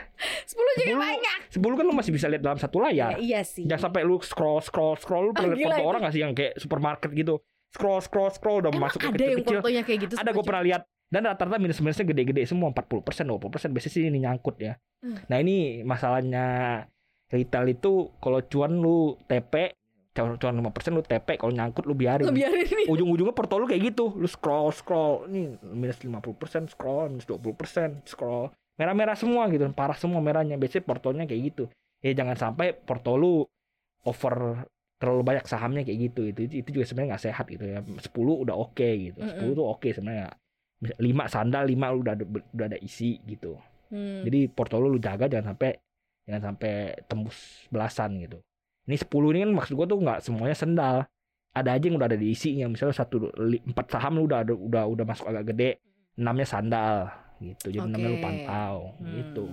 10 0.46 0.56
juga 0.56 0.88
10 0.88 1.04
banyak. 1.04 1.38
10 1.52 1.78
kan 1.78 1.84
lu 1.84 1.92
masih 1.92 2.12
bisa 2.12 2.26
lihat 2.26 2.42
dalam 2.42 2.56
satu 2.56 2.76
ya, 2.78 2.84
layar. 2.86 3.10
Iya 3.18 3.40
sih. 3.42 3.64
Jangan 3.64 3.90
sampai 3.90 4.02
lu 4.02 4.16
scroll 4.20 4.60
scroll 4.60 4.96
scroll 4.96 5.28
lu 5.28 5.32
pernah 5.32 5.52
Ah, 5.52 5.58
lihat 5.58 5.74
itu. 5.74 5.84
orang 5.84 6.00
gak 6.00 6.12
sih 6.12 6.22
yang 6.22 6.32
kayak 6.32 6.56
supermarket 6.56 7.10
gitu? 7.12 7.34
Scroll 7.68 8.00
scroll 8.00 8.30
scroll 8.30 8.56
udah 8.62 8.70
Emang 8.70 8.88
masuk 8.88 8.98
ke 8.98 9.06
ada 9.06 9.20
yang 9.20 9.42
fotonya 9.42 9.82
kayak 9.82 9.98
gitu 10.06 10.14
ada 10.16 10.30
gue 10.30 10.44
pernah 10.44 10.62
lihat 10.64 10.82
dan 11.06 11.22
rata-rata 11.22 11.62
minus 11.62 11.78
minusnya 11.78 12.02
gede-gede 12.02 12.42
semua 12.50 12.74
40% 12.74 13.06
20% 13.06 13.70
biasanya 13.70 13.92
sih 13.94 14.02
ini 14.06 14.18
nyangkut 14.22 14.56
ya. 14.58 14.74
Hmm. 15.04 15.20
nah 15.28 15.36
ini 15.38 15.84
masalahnya 15.86 16.44
retail 17.30 17.66
itu 17.70 18.10
kalau 18.22 18.40
cuan 18.46 18.72
lu 18.78 19.18
TP 19.26 19.74
cuan 20.16 20.40
cuan 20.40 20.54
5% 20.56 20.96
lu 20.96 21.04
TP 21.04 21.36
kalau 21.36 21.52
nyangkut 21.52 21.84
lu 21.84 21.92
biarin. 21.92 22.24
Lo 22.24 22.32
biarin 22.32 22.64
ujung-ujungnya 22.88 23.36
porto 23.36 23.60
lu 23.60 23.68
kayak 23.68 23.92
gitu. 23.92 24.16
Lu 24.16 24.24
scroll 24.24 24.72
scroll 24.72 25.28
ini 25.28 25.60
minus 25.60 26.00
50% 26.00 26.72
scroll 26.72 27.12
minus 27.12 27.28
20% 27.28 28.08
scroll. 28.08 28.48
Merah-merah 28.80 29.16
semua 29.16 29.48
gitu 29.52 29.68
parah 29.76 29.96
semua 30.00 30.24
merahnya. 30.24 30.56
Biasanya 30.56 30.88
portonya 30.88 31.28
kayak 31.28 31.42
gitu. 31.52 31.64
Ya 32.00 32.16
jangan 32.16 32.36
sampai 32.40 32.72
porto 32.72 33.20
lu 33.20 33.44
over 34.08 34.64
terlalu 34.96 35.22
banyak 35.28 35.44
sahamnya 35.44 35.84
kayak 35.84 35.98
gitu. 36.08 36.32
Itu 36.32 36.40
itu 36.64 36.68
juga 36.72 36.88
sebenarnya 36.88 37.08
nggak 37.12 37.24
sehat 37.28 37.46
gitu 37.52 37.64
ya. 37.68 37.84
10 37.84 38.08
udah 38.16 38.56
oke 38.56 38.88
gitu. 38.88 39.20
10 39.20 39.36
Mm-mm. 39.36 39.52
tuh 39.52 39.66
oke 39.68 39.88
sebenarnya 39.92 40.32
5 40.82 41.00
sandal 41.26 41.64
5 41.64 41.92
lu 41.94 41.98
udah 42.04 42.14
ada, 42.14 42.24
udah 42.26 42.66
ada 42.68 42.78
isi 42.80 43.16
gitu 43.24 43.56
Hmm. 43.86 44.26
jadi 44.26 44.50
porto 44.50 44.82
lu 44.82 44.98
jaga 44.98 45.30
jangan 45.30 45.54
sampai 45.54 45.78
jangan 46.26 46.42
sampai 46.42 46.74
tembus 47.06 47.38
belasan 47.70 48.18
gitu. 48.18 48.42
Ini 48.90 48.98
10 48.98 49.30
ini 49.30 49.46
kan 49.46 49.52
maksud 49.54 49.72
gua 49.78 49.86
tuh 49.86 50.02
nggak 50.02 50.18
semuanya 50.26 50.58
sendal. 50.58 50.96
Ada 51.54 51.78
aja 51.78 51.86
yang 51.86 51.94
udah 51.94 52.10
ada 52.10 52.18
di 52.18 52.34
isinya. 52.34 52.66
Misalnya 52.66 52.98
satu 52.98 53.30
empat 53.38 53.86
saham 53.86 54.18
lu 54.18 54.26
udah 54.26 54.42
ada 54.42 54.58
udah 54.58 54.90
udah 54.90 55.04
masuk 55.06 55.30
agak 55.30 55.54
gede, 55.54 55.70
enamnya 56.18 56.46
sandal 56.50 57.06
gitu. 57.38 57.70
Jadi 57.70 57.78
enamnya 57.78 58.08
lu 58.10 58.18
pantau 58.18 58.74
Hmm. 58.98 59.06
gitu. 59.14 59.44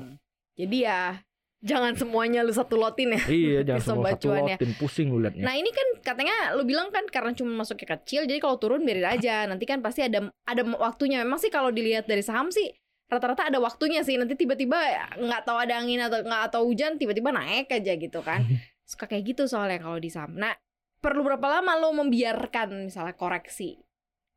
Jadi 0.57 0.77
ya 0.81 1.21
jangan 1.63 1.95
semuanya 1.95 2.43
lu 2.43 2.51
satu 2.51 2.75
lotin 2.75 3.15
ya. 3.15 3.23
Iya, 3.23 3.59
jangan 3.63 3.83
semua 3.95 4.11
satu 4.13 4.35
ya. 4.35 4.59
lotin 4.59 4.71
pusing 4.75 5.07
lu 5.09 5.23
liatnya. 5.23 5.47
Nah 5.47 5.55
ini 5.55 5.71
kan 5.71 5.87
katanya 6.03 6.35
lu 6.59 6.67
bilang 6.67 6.91
kan 6.91 7.07
karena 7.07 7.31
cuma 7.31 7.63
masuknya 7.63 7.95
kecil 7.97 8.27
jadi 8.27 8.37
kalau 8.43 8.59
turun 8.59 8.83
biarin 8.83 9.07
aja 9.07 9.43
nanti 9.49 9.63
kan 9.63 9.79
pasti 9.79 10.03
ada 10.03 10.27
ada 10.43 10.61
waktunya 10.75 11.23
memang 11.23 11.39
sih 11.39 11.49
kalau 11.49 11.71
dilihat 11.71 12.05
dari 12.05 12.21
saham 12.21 12.51
sih 12.51 12.69
rata-rata 13.07 13.47
ada 13.47 13.59
waktunya 13.63 14.03
sih 14.03 14.19
nanti 14.19 14.35
tiba-tiba 14.35 14.75
nggak 15.15 15.41
tahu 15.47 15.57
ada 15.57 15.79
angin 15.79 16.03
atau 16.03 16.19
nggak 16.23 16.43
atau 16.51 16.61
hujan 16.67 16.99
tiba-tiba 16.99 17.29
naik 17.31 17.71
aja 17.71 17.93
gitu 17.95 18.19
kan 18.19 18.43
suka 18.89 19.07
kayak 19.07 19.33
gitu 19.33 19.47
soalnya 19.47 19.79
kalau 19.79 19.97
di 20.01 20.09
saham 20.11 20.35
nah 20.35 20.51
perlu 20.99 21.23
berapa 21.23 21.59
lama 21.59 21.77
lo 21.79 21.91
membiarkan 21.93 22.89
misalnya 22.89 23.13
koreksi 23.15 23.79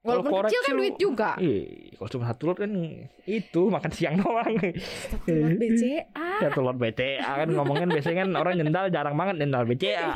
Kalau 0.06 0.22
walaupun 0.22 0.46
kecil 0.46 0.60
koreksi 0.62 0.70
kan 0.70 0.76
duit 0.78 0.96
juga 0.96 1.30
Iya, 1.42 1.62
kalau 1.98 2.08
cuma 2.14 2.24
satu 2.30 2.42
lot 2.46 2.58
kan 2.62 2.70
itu 3.26 3.62
makan 3.66 3.90
siang 3.90 4.14
doang. 4.22 4.54
satu 5.10 5.30
lot 5.34 5.54
BCA 5.58 6.30
Satu 6.46 6.60
lot 6.62 6.76
BCA 6.78 7.32
kan 7.42 7.48
ngomongin 7.50 7.88
biasanya 7.90 8.16
kan 8.22 8.30
orang 8.38 8.52
nyendal 8.62 8.86
jarang 8.94 9.18
banget 9.18 9.34
nyendal 9.42 9.66
BCA. 9.66 10.14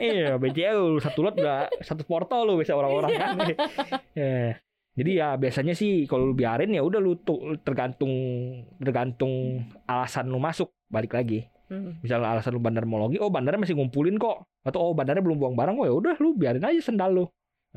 iya, 0.00 0.40
BCA 0.40 0.70
lu 0.72 0.96
satu 0.96 1.20
lot 1.20 1.36
udah 1.36 1.68
satu 1.84 2.08
porto 2.08 2.40
lu 2.48 2.56
biasa 2.56 2.72
orang-orang 2.72 3.10
kan. 3.14 3.36
Jadi 4.98 5.10
ya 5.14 5.38
biasanya 5.38 5.78
sih 5.78 6.10
kalau 6.10 6.26
lu 6.26 6.34
biarin 6.34 6.74
ya 6.74 6.82
udah 6.82 6.98
lu 6.98 7.14
tergantung 7.62 8.10
tergantung 8.82 9.62
alasan 9.86 10.26
lu 10.26 10.42
masuk 10.42 10.74
balik 10.90 11.14
lagi. 11.14 11.46
Hmm. 11.70 12.00
Misalnya 12.02 12.34
alasan 12.34 12.56
lu 12.56 12.64
bandarmologi, 12.64 13.20
oh 13.22 13.30
bandarnya 13.30 13.62
masih 13.62 13.78
ngumpulin 13.78 14.18
kok. 14.18 14.42
Atau 14.66 14.90
oh 14.90 14.92
bandarnya 14.96 15.22
belum 15.22 15.38
buang 15.38 15.54
barang, 15.54 15.76
oh 15.78 15.86
ya 15.86 15.94
udah 15.94 16.14
lu 16.18 16.34
biarin 16.34 16.64
aja 16.66 16.80
sendal 16.82 17.14
lu. 17.14 17.24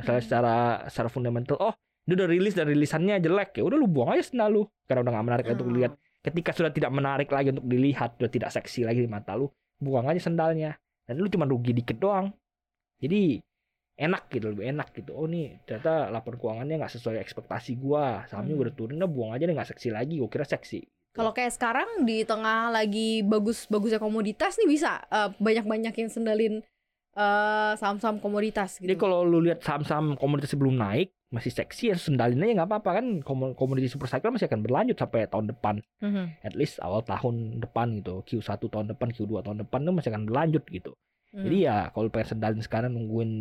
Misalnya 0.01 0.20
Hmm. 0.20 0.27
secara 0.27 0.55
secara 0.89 1.10
fundamental, 1.10 1.58
oh 1.62 1.74
Dia 2.01 2.17
udah 2.17 2.34
rilis 2.34 2.58
dan 2.58 2.65
rilisannya 2.65 3.22
jelek 3.22 3.55
ya 3.55 3.63
udah 3.63 3.77
lu 3.77 3.86
buang 3.86 4.17
aja 4.17 4.25
sendal 4.25 4.50
lu 4.50 4.63
karena 4.89 5.05
udah 5.05 5.12
gak 5.13 5.25
menarik 5.29 5.46
untuk 5.48 5.65
Oh. 5.65 5.72
dilihat. 5.72 5.93
Ketika 6.20 6.50
sudah 6.51 6.70
tidak 6.70 6.89
menarik 6.89 7.29
lagi 7.29 7.53
untuk 7.53 7.65
dilihat, 7.65 8.17
sudah 8.17 8.31
tidak 8.31 8.50
seksi 8.50 8.81
lagi 8.81 9.00
di 9.00 9.10
mata 9.10 9.38
lu, 9.38 9.46
buang 9.77 10.10
aja 10.10 10.17
sendalnya. 10.20 10.74
Dan 11.05 11.17
lu 11.17 11.29
cuma 11.29 11.46
rugi 11.46 11.72
dikit 11.72 11.98
doang. 11.98 12.34
Jadi 12.98 13.38
enak 13.98 14.24
gitu, 14.29 14.50
lebih 14.50 14.65
enak 14.67 14.88
gitu. 14.93 15.13
Oh 15.13 15.25
nih 15.25 15.62
ternyata 15.62 16.10
laporan 16.10 16.38
keuangannya 16.38 16.81
nggak 16.81 16.89
sesuai 16.91 17.22
ekspektasi 17.22 17.77
gua. 17.77 18.25
Sahamnya 18.25 18.58
Hmm. 18.58 18.63
udah 18.65 18.74
turun, 18.74 18.98
udah 18.98 19.05
buang 19.05 19.31
aja 19.34 19.46
deh 19.46 19.53
nggak 19.53 19.70
seksi 19.70 19.93
lagi. 19.93 20.17
Gua 20.17 20.27
kira 20.27 20.46
seksi. 20.46 20.81
Kalau 21.12 21.36
kayak 21.36 21.53
sekarang 21.53 22.01
di 22.01 22.24
tengah 22.24 22.72
lagi 22.72 23.22
bagus-bagusnya 23.22 24.00
komoditas 24.00 24.58
nih 24.58 24.67
bisa 24.67 25.05
eh, 25.05 25.29
banyak-banyakin 25.38 26.08
sendalin 26.08 26.65
eh, 27.13 27.74
saham-saham 27.75 28.18
komoditas 28.18 28.77
gitu. 28.77 28.88
Jadi 28.88 28.96
kalau 28.96 29.22
lu 29.22 29.41
lihat 29.41 29.60
saham-saham 29.60 30.15
komoditas 30.15 30.50
sebelum 30.50 30.75
naik 30.75 31.12
masih 31.27 31.48
seksi 31.50 31.84
ya 31.88 31.96
sendalin 31.96 32.39
aja 32.39 32.53
nggak 32.53 32.70
apa-apa 32.70 32.91
kan 33.00 33.06
Komo- 33.22 33.56
komoditi 33.56 33.88
super 33.88 34.03
cycle 34.06 34.32
masih 34.32 34.51
akan 34.51 34.62
berlanjut 34.62 35.00
sampai 35.00 35.24
tahun 35.25 35.48
depan 35.48 35.80
Mhm. 36.00 36.44
at 36.44 36.53
least 36.53 36.75
awal 36.80 37.00
tahun 37.01 37.60
depan 37.60 38.03
gitu 38.03 38.20
Q1 38.22 38.68
tahun 38.68 38.91
depan 38.91 39.08
Q2 39.10 39.39
tahun 39.41 39.63
depan 39.63 39.80
tuh 39.82 39.96
masih 39.96 40.12
akan 40.12 40.27
berlanjut 40.27 40.63
gitu 40.68 40.91
Mhm. 41.32 41.44
jadi 41.48 41.58
ya 41.62 41.75
kalau 41.89 42.12
pengen 42.12 42.36
sendalin 42.36 42.60
sekarang 42.60 42.91
nungguin 42.91 43.32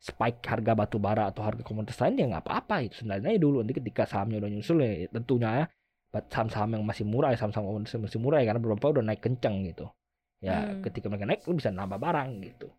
spike 0.00 0.40
harga 0.42 0.72
batu 0.72 0.96
bara 0.96 1.28
atau 1.28 1.44
harga 1.44 1.60
komoditas 1.60 2.00
lain 2.00 2.16
ya 2.16 2.26
nggak 2.30 2.44
apa-apa 2.44 2.76
itu 2.82 2.96
sendalin 2.96 3.28
aja 3.28 3.36
dulu 3.36 3.60
nanti 3.60 3.76
ketika 3.76 4.08
sahamnya 4.08 4.40
udah 4.40 4.48
nyusul 4.48 4.80
ya 4.80 4.88
tentunya 5.10 5.50
ya 5.52 5.64
saham-saham 6.24 6.70
yang 6.72 6.84
masih 6.86 7.04
murah 7.04 7.28
ya 7.28 7.36
saham-saham 7.36 7.68
komoditas 7.68 7.92
yang 7.92 8.04
masih 8.08 8.18
murah 8.18 8.38
ya 8.40 8.46
karena 8.48 8.60
beberapa 8.62 8.86
udah 8.88 9.04
naik 9.04 9.20
kenceng 9.20 9.68
gitu 9.68 9.84
ya 10.40 10.64
Hmm. 10.64 10.80
ketika 10.80 11.12
mereka 11.12 11.26
naik 11.26 11.44
lu 11.44 11.52
bisa 11.52 11.68
nambah 11.68 12.00
barang 12.00 12.40
gitu 12.40 12.72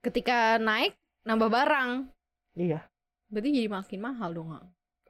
ketika 0.00 0.56
naik 0.56 0.96
nambah 1.24 1.48
barang, 1.52 2.08
iya 2.56 2.88
berarti 3.30 3.48
jadi 3.54 3.68
makin 3.70 4.00
mahal 4.02 4.30
dong. 4.34 4.50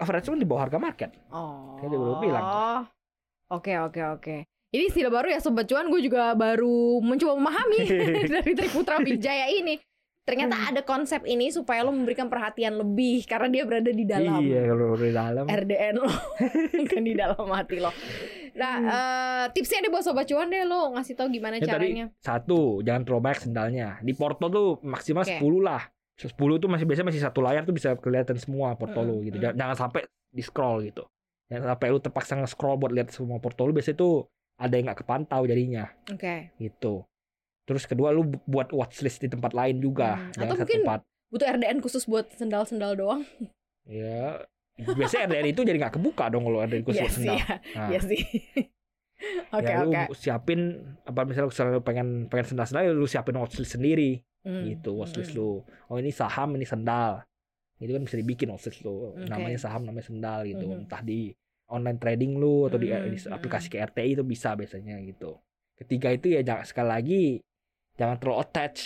Average 0.01 0.33
kan 0.33 0.41
di 0.41 0.49
bawah 0.49 0.69
harga 0.69 0.79
market 0.81 1.11
Oh. 1.33 1.77
Kayak 1.81 1.97
baru 1.97 2.15
bilang. 2.21 2.45
Oke 3.51 3.75
oke 3.77 4.01
oke. 4.17 4.37
Ini 4.71 4.87
istilah 4.87 5.11
baru 5.11 5.35
ya 5.35 5.43
sobat 5.43 5.67
cuan, 5.67 5.91
gue 5.91 5.99
juga 5.99 6.31
baru 6.39 7.03
mencoba 7.03 7.35
memahami 7.35 7.81
dari 8.39 8.55
Trik 8.55 8.71
Putra 8.71 9.03
Wijaya 9.03 9.51
ini. 9.51 9.75
Ternyata 10.31 10.55
Hmm. 10.55 10.71
ada 10.71 10.81
konsep 10.81 11.21
ini 11.25 11.51
supaya 11.51 11.83
lo 11.83 11.91
memberikan 11.91 12.27
perhatian 12.27 12.79
lebih 12.79 13.27
karena 13.27 13.51
dia 13.51 13.63
berada 13.65 13.91
di 13.91 14.05
dalam 14.05 14.39
iya 14.39 14.63
kalau 14.65 14.95
di 14.95 15.11
dalam 15.11 15.45
RDN 15.45 15.95
lo, 15.97 16.07
bukan 16.79 17.03
di 17.03 17.15
dalam 17.15 17.47
hati 17.51 17.77
lo. 17.77 17.91
Nah, 18.53 18.75
Hmm. 18.77 18.87
eh, 18.89 19.45
tipsnya 19.51 19.79
deh 19.81 19.91
buat 19.91 20.01
sobat 20.01 20.25
cuan 20.25 20.47
deh 20.47 20.63
lo 20.63 20.91
ngasih 20.93 21.15
tahu 21.15 21.29
gimana 21.29 21.57
Ya, 21.57 21.67
tadi 21.69 21.71
caranya. 21.91 22.07
satu 22.17 22.79
jangan 22.81 23.03
terlalu 23.03 23.23
banyak 23.25 23.41
sendalnya 23.43 23.89
di 24.01 24.13
Porto 24.13 24.47
tuh 24.47 24.79
maksimal 24.81 25.23
Oke. 25.23 25.35
10 25.37 25.59
lah 25.61 25.83
10 26.17 26.31
tuh 26.57 26.69
masih 26.69 26.85
biasanya 26.85 27.09
masih 27.09 27.23
satu 27.23 27.41
layar 27.41 27.63
tuh 27.63 27.73
bisa 27.73 27.97
kelihatan 27.97 28.37
semua 28.37 28.75
Porto 28.75 29.01
lu 29.01 29.19
Mm-mm, 29.19 29.27
gitu 29.27 29.37
jangan, 29.41 29.57
jangan 29.57 29.77
sampai 29.81 30.01
di 30.29 30.43
scroll 30.43 30.85
gitu 30.85 31.07
jangan 31.47 31.75
sampai 31.75 31.87
lu 31.89 31.99
terpaksa 31.99 32.33
nge-scroll 32.37 32.77
buat 32.77 32.93
lihat 32.93 33.09
semua 33.11 33.39
Porto 33.39 33.65
lu 33.65 33.73
biasanya 33.73 33.97
tuh 33.97 34.29
ada 34.55 34.71
yang 34.71 34.87
nggak 34.87 35.01
kepantau 35.01 35.43
jadinya 35.43 35.89
Oke. 36.07 36.53
gitu 36.57 37.03
terus 37.71 37.87
kedua 37.87 38.11
lu 38.11 38.27
bu- 38.27 38.43
buat 38.45 38.69
watchlist 38.71 39.23
di 39.23 39.29
tempat 39.29 39.53
lain 39.53 39.79
juga 39.79 40.19
Hmm, 40.19 40.43
atau 40.43 40.59
mungkin- 40.59 40.83
tempat 40.83 41.01
Butuh 41.31 41.47
RDN 41.49 41.79
khusus 41.79 42.03
buat 42.05 42.27
sendal-sendal 42.33 42.99
doang. 42.99 43.23
ya 43.87 44.43
biasanya 44.77 45.31
RDN 45.31 45.47
itu 45.49 45.63
jadi 45.63 45.79
nggak 45.79 45.95
kebuka 45.95 46.27
dong 46.27 46.43
kalau 46.43 46.59
RDN 46.59 46.83
khusus 46.83 46.99
Iya 46.99 47.05
buat 47.05 47.13
sih. 47.13 47.19
sendal 47.23 47.37
ya. 47.39 47.47
Nah, 47.71 47.89
Iya 47.89 48.01
sih. 48.03 48.21
Oke 49.53 49.69
ya 49.69 49.79
lu 49.79 49.93
oke. 49.93 50.17
siapin 50.17 50.61
apa 51.05 51.21
misalnya 51.23 51.53
lu 51.71 51.83
pengen 51.83 52.09
pengen 52.27 52.47
sendal-sendal 52.49 52.83
ya 52.83 52.93
lu 52.93 53.05
siapin 53.05 53.37
watchlist 53.37 53.77
sendiri 53.77 54.19
Hmm, 54.41 54.65
gitu 54.67 54.97
watchlist 54.97 55.31
hmm. 55.31 55.39
lu 55.39 55.51
oh 55.61 55.97
ini 55.97 56.09
saham 56.11 56.57
ini 56.57 56.65
sendal 56.65 57.21
itu 57.77 57.93
kan 57.93 58.01
bisa 58.01 58.17
dibikin 58.17 58.49
watchlist 58.49 58.81
lu 58.81 59.13
Oke. 59.13 59.29
namanya 59.29 59.61
saham 59.61 59.85
namanya 59.85 60.03
sendal 60.03 60.41
gitu 60.43 60.65
Mhm. 60.65 60.81
entah 60.83 61.01
di 61.01 61.29
online 61.69 61.97
trading 61.97 62.35
lu 62.35 62.65
atau 62.65 62.75
di, 62.75 62.89
Mhm, 62.89 63.05
di 63.07 63.19
mhm. 63.21 63.31
aplikasi 63.31 63.69
KRTI 63.69 64.17
itu 64.17 64.25
bisa 64.25 64.57
biasanya 64.57 64.97
gitu 64.99 65.37
ketiga 65.77 66.09
itu 66.11 66.33
ya 66.33 66.41
sekali 66.63 66.89
lagi 66.89 67.25
jangan 68.01 68.17
terlalu 68.17 68.39
attach 68.41 68.79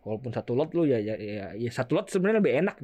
walaupun 0.00 0.30
satu 0.30 0.52
lot 0.52 0.72
lu 0.72 0.84
ya 0.84 0.96
ya, 0.98 1.14
ya, 1.14 1.52
ya 1.52 1.70
satu 1.70 1.94
lot 1.94 2.08
sebenarnya 2.08 2.40
lebih 2.40 2.54
enak 2.58 2.76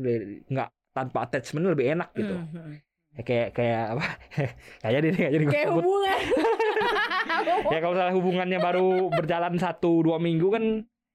nggak 0.47 0.69
tanpa 0.91 1.19
attachment 1.23 1.65
lebih 1.67 1.87
enak 1.91 2.13
gitu 2.13 2.37
Hmm, 2.37 2.53
hmm. 2.53 2.77
Ya, 3.11 3.23
kayak 3.23 3.49
kayak 3.53 3.83
apa 3.91 4.05
kayak 4.81 4.93
jadi 4.95 5.09
kayak 5.11 5.31
jadi 5.33 5.45
Kayak 5.49 5.69
hubungan. 5.73 6.19
ya 7.73 7.79
kalau 7.81 7.93
misalnya 7.93 8.15
hubungannya 8.15 8.59
baru 8.61 8.89
berjalan 9.11 9.55
satu 9.57 9.91
dua 10.01 10.19
minggu 10.19 10.49
kan 10.49 10.65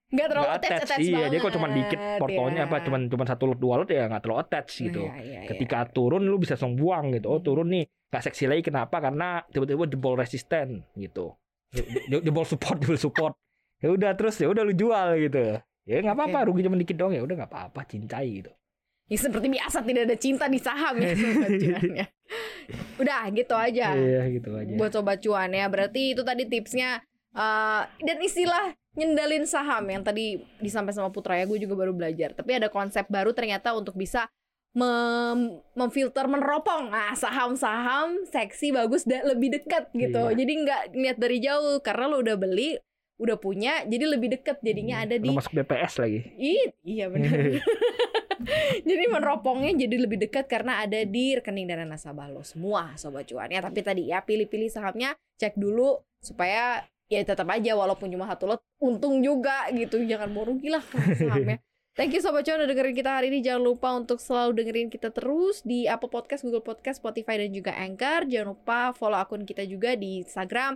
Nggak 0.05 0.27
terlalu 0.27 0.45
nggak 0.45 0.59
attach, 0.59 0.81
attach 0.85 0.99
iya 1.01 1.25
dia 1.25 1.39
kok 1.39 1.51
cuma 1.51 1.67
dikit 1.67 1.99
portonya 2.19 2.61
ya. 2.61 2.65
apa 2.65 2.77
cuman 2.79 3.01
cuman 3.07 3.25
satu 3.25 3.43
lot 3.45 3.57
dua 3.57 3.75
lot 3.77 3.89
ya 3.89 4.05
nggak 4.05 4.21
terlalu 4.21 4.39
attach 4.39 4.69
gitu 4.77 5.01
Iya, 5.01 5.13
iya, 5.17 5.39
iya. 5.41 5.49
ketika 5.49 5.77
turun 5.87 6.23
lu 6.23 6.35
bisa 6.35 6.53
langsung 6.53 6.75
buang 6.75 7.09
gitu 7.11 7.27
oh 7.27 7.37
Hmm. 7.37 7.47
turun 7.47 7.67
nih 7.69 7.83
nggak 8.05 8.23
seksi 8.23 8.45
lagi 8.45 8.61
kenapa 8.61 8.95
karena 8.99 9.27
tiba-tiba 9.45 9.87
jebol 9.87 10.13
resisten 10.13 10.83
gitu 10.93 11.33
Je- 11.71 11.83
je- 12.05 12.21
jebol 12.21 12.43
support 12.43 12.77
jebol 12.77 12.95
support 12.97 13.33
ya 13.83 13.89
udah 13.91 14.11
terus 14.15 14.35
ya 14.39 14.47
udah 14.47 14.63
lu 14.63 14.73
jual 14.75 15.07
gitu 15.19 15.59
ya 15.85 15.97
nggak 16.01 16.15
apa-apa 16.15 16.39
rugi 16.49 16.65
cuma 16.65 16.77
dikit 16.79 16.97
dong 16.97 17.13
ya 17.13 17.21
udah 17.21 17.35
nggak 17.43 17.51
apa-apa 17.51 17.81
cintai 17.85 18.43
gitu 18.43 18.51
Ya, 19.05 19.21
seperti 19.21 19.53
biasa 19.53 19.85
tidak 19.85 20.09
ada 20.09 20.17
cinta 20.17 20.49
di 20.49 20.57
saham 20.57 20.97
ya 20.97 21.13
sobat 21.13 21.51
cuan 21.61 21.89
ya. 21.93 22.05
Udah 22.97 23.29
gitu 23.29 23.53
aja. 23.53 23.93
iya 23.93 24.25
gitu 24.33 24.49
aja 24.57 24.73
buat 24.73 24.91
sobat 24.97 25.21
cuan 25.21 25.53
ya. 25.53 25.69
Berarti 25.69 26.17
itu 26.17 26.25
tadi 26.25 26.49
tipsnya 26.49 27.05
eh, 27.37 27.81
dan 27.85 28.17
istilah 28.17 28.73
nyendalin 28.97 29.45
saham 29.45 29.85
yang 29.93 30.01
tadi 30.01 30.41
disampaikan 30.57 31.05
sama 31.05 31.13
Putra 31.13 31.37
ya, 31.37 31.45
gue 31.45 31.61
juga 31.61 31.77
baru 31.77 31.93
belajar. 31.93 32.33
Tapi 32.33 32.57
ada 32.57 32.73
konsep 32.73 33.05
baru 33.05 33.29
ternyata 33.37 33.77
untuk 33.77 33.93
bisa 33.93 34.25
mem 34.75 35.63
memfilter 35.71 36.27
meneropong 36.27 36.91
nah 36.91 37.15
saham-saham 37.15 38.27
seksi 38.27 38.75
bagus 38.75 39.05
dan 39.05 39.21
lebih 39.29 39.53
dekat 39.53 39.93
gitu. 39.93 40.33
Iya. 40.33 40.35
Jadi 40.35 40.53
nggak 40.65 40.81
lihat 40.97 41.17
dari 41.21 41.37
jauh 41.45 41.77
karena 41.85 42.09
lo 42.09 42.25
udah 42.25 42.41
beli, 42.41 42.73
udah 43.15 43.37
punya, 43.39 43.87
jadi 43.87 44.05
lebih 44.11 44.27
dekat 44.35 44.59
jadinya 44.59 45.07
ada 45.07 45.15
di 45.15 45.31
Lu 45.31 45.39
masuk 45.39 45.55
BPS 45.55 46.03
lagi 46.03 46.19
Ih, 46.35 46.75
iya 46.83 47.07
benar. 47.07 47.31
jadi 48.89 49.03
meneropongnya 49.07 49.71
jadi 49.87 49.95
lebih 49.95 50.19
dekat 50.27 50.45
karena 50.51 50.83
ada 50.83 50.99
di 51.07 51.39
rekening 51.39 51.67
dana 51.71 51.87
nasabah 51.87 52.27
lo 52.27 52.43
semua 52.43 52.93
sobat 52.99 53.27
cuan 53.27 53.47
ya. 53.47 53.63
Tapi 53.63 53.79
tadi 53.81 54.11
ya 54.11 54.19
pilih-pilih 54.21 54.67
sahamnya, 54.67 55.15
cek 55.39 55.55
dulu 55.55 56.03
supaya 56.19 56.83
ya 57.05 57.21
tetap 57.21 57.45
aja 57.53 57.77
walaupun 57.77 58.09
cuma 58.09 58.25
satu 58.27 58.51
lot 58.51 58.61
untung 58.83 59.23
juga 59.23 59.69
gitu. 59.71 60.03
Jangan 60.03 60.29
mau 60.31 60.43
rugi 60.43 60.67
lah 60.67 60.83
sahamnya. 61.15 61.59
Thank 61.95 62.11
you 62.11 62.19
Sobat 62.19 62.43
Cuan 62.43 62.59
udah 62.59 62.67
dengerin 62.67 62.91
kita 62.91 63.07
hari 63.07 63.31
ini. 63.31 63.39
Jangan 63.39 63.63
lupa 63.63 63.95
untuk 63.95 64.19
selalu 64.19 64.51
dengerin 64.59 64.91
kita 64.91 65.15
terus 65.15 65.63
di 65.63 65.87
Apple 65.87 66.11
Podcast, 66.11 66.43
Google 66.43 66.59
Podcast, 66.59 66.99
Spotify, 66.99 67.39
dan 67.39 67.55
juga 67.55 67.71
Anchor. 67.71 68.27
Jangan 68.27 68.51
lupa 68.51 68.91
follow 68.91 69.15
akun 69.15 69.47
kita 69.47 69.63
juga 69.63 69.95
di 69.95 70.19
Instagram, 70.19 70.75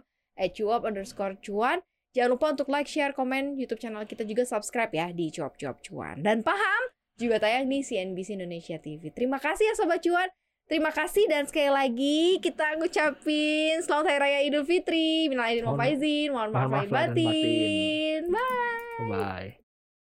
cuap 0.56 0.88
underscore 0.88 1.36
cuan. 1.44 1.84
Jangan 2.18 2.30
lupa 2.34 2.46
untuk 2.58 2.68
like, 2.74 2.90
share, 2.90 3.14
komen 3.14 3.54
YouTube 3.54 3.78
channel 3.78 4.02
kita 4.06 4.26
juga 4.26 4.42
subscribe 4.42 4.90
ya 4.90 5.08
di 5.14 5.30
Cuap 5.30 5.54
Cuap 5.56 5.78
Cuan. 5.86 6.22
Dan 6.26 6.42
paham 6.42 6.82
juga 7.20 7.38
tayang 7.38 7.70
di 7.70 7.86
CNBC 7.86 8.40
Indonesia 8.40 8.82
TV. 8.82 9.14
Terima 9.14 9.38
kasih 9.38 9.70
ya 9.70 9.74
Sobat 9.78 10.02
Cuan. 10.02 10.30
Terima 10.70 10.94
kasih 10.94 11.26
dan 11.26 11.50
sekali 11.50 11.74
lagi 11.74 12.38
kita 12.46 12.78
ngucapin 12.78 13.82
selamat 13.82 14.06
Hari 14.06 14.20
Raya 14.22 14.40
Idul 14.46 14.66
Fitri. 14.70 15.26
Minal 15.26 15.50
aidin 15.50 15.66
wal 15.66 15.78
faizin, 15.82 16.28
mohon 16.30 16.54
maaf 16.54 16.70
lahir 16.70 16.90
batin. 16.94 18.22
Bye. 18.30 19.10
bye 19.10 19.59